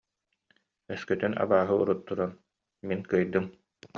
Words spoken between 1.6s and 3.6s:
урут туран: «Мин кыайдым